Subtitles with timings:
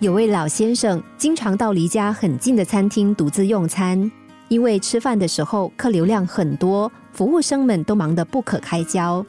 [0.00, 4.08] 有位老先生经常到离家很近的餐厅独自用餐，
[4.46, 9.26] 因为吃饭的时候客流量很多，服务生们都忙得不可开交。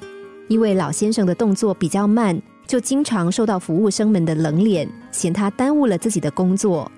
[0.47, 6.92] 因为老先生的动作比较慢，就经常受到服务生们的冷脸，嫌他耽误了自己的工作。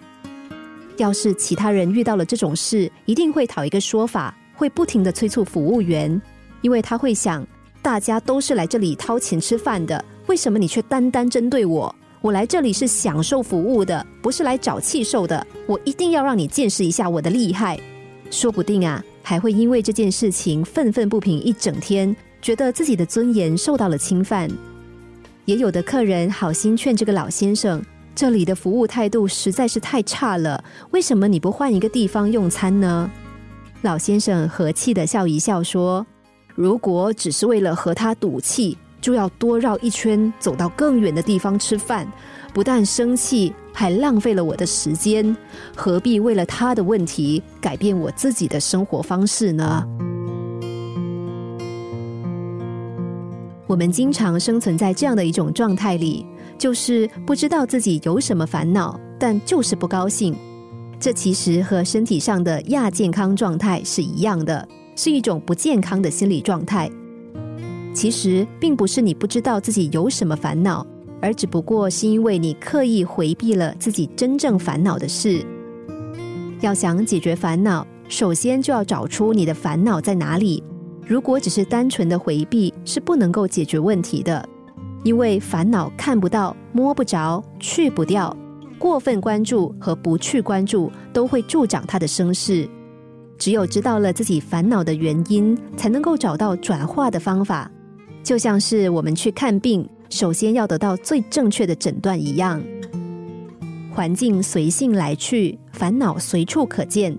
[0.97, 6.21] 要是其他人遇到了这种事，一定会讨一个说法，会不停的催促服务员，
[6.59, 7.47] 因为他会想，
[7.81, 11.95] 大家都是来这里掏钱吃饭的，为什么你却单单针对我？
[12.21, 15.45] 我来这里是享受服务的，不是来找气受的。
[15.65, 17.79] 我一定要让你见识一下我的厉害。
[18.29, 24.47] 说不定啊，还会因为这件事情愤愤不平一整天，觉得自己的尊严受到了侵犯。
[25.45, 33.09] 也有的客人好心劝这个老先生，这里的服务态度实在是太差了，为什么你不换一个地方用餐呢？
[33.81, 36.05] 老先生和气的笑一笑说
[36.53, 42.07] ：“如果只是为了和他赌气。”就要多绕一圈，走到更远的地方吃饭，
[42.53, 45.35] 不但生气，还浪费了我的时间。
[45.75, 49.83] 何必为了他的问题改变我自己的生活方式呢？
[53.67, 56.25] 我们经常生存在这样的一种状态里，
[56.57, 60.35] 就是不知道自己有什么烦恼，但就是不高兴。
[60.99, 66.87] 这其实和身体上的亚健康状态是一样的，是一种不健康的心理状态。
[67.93, 70.85] 其实并不是你不知道自己有什么烦恼，
[71.21, 75.45] 而只不过是因为你刻意回避了自己真正烦恼的事。
[76.61, 80.63] 要想解决烦恼，首先就要找出你的烦恼在哪里。
[81.05, 84.47] 如果只是单纯的回避，是不能够解决问题的，
[85.03, 88.35] 因为烦恼看不到、摸不着、去不掉。
[88.79, 92.67] 过分关注和不去关注，都会助长它的声势。
[93.37, 97.69] 只有知道了自己烦恼的原因，才能够找到转化的方法。
[98.23, 102.61] 就像是我们去看病，首先要得到最正确的诊断一样。
[103.91, 107.17] 环境随性来去，烦恼随处可见。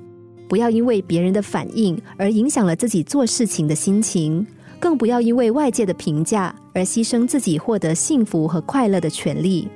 [0.48, 4.46] 不要因为别人的反应而影响了自己做事情的心情，
[4.79, 9.69] 更不要因为外界的评价而牺牲自己获得幸福和快乐的权利。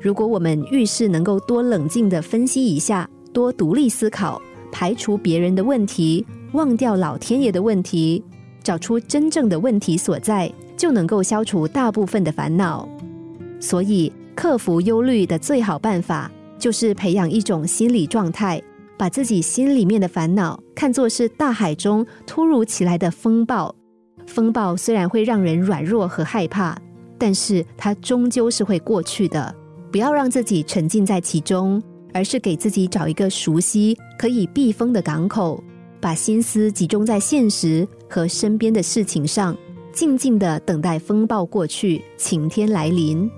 [0.00, 4.42] 如果我们遇事能够多冷静的分析一下，多独立思考，
[4.72, 8.22] 排除别人的问题，忘掉老天爷的问题。
[8.62, 12.88] 找出真正的问题所在，就能够消除大部分的烦恼。
[13.60, 18.62] 所以，克服忧虑的最好办法，就是培养一种心理状态，
[18.96, 23.74] 把自己心里面的烦恼看作是大海中突如其来的风暴。
[24.26, 26.76] 风暴虽然会让人软弱和害怕，
[27.18, 29.54] 但是它终究是会过去的。
[29.90, 31.82] 不要让自己沉浸在其中，
[32.14, 35.62] 而是给自己找一个熟悉、可以避风的港口。
[36.02, 39.56] 把心思集中在现实和身边的事情上，
[39.92, 43.30] 静静的等待风暴过去，晴天来临。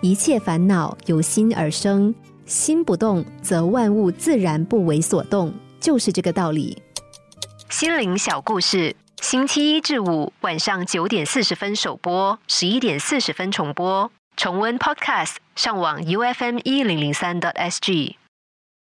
[0.00, 2.14] 一切烦恼由心而生，
[2.46, 6.80] 心不动，则万物自然不为所动，就是这个道理。
[7.68, 14.08] 心灵小故事，星期一至五晚上九点四十分首播，十一点四十分重播。
[14.36, 18.19] 重温 Podcast，上网 U F M 一零零三 t S G。